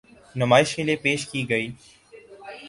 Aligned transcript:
نمائش 0.35 0.75
کے 0.75 0.83
لیے 0.83 0.95
پیش 0.95 1.27
کی 1.27 1.49
گئی۔ 1.49 1.67